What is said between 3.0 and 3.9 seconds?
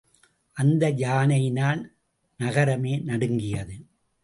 நடுங்கியது.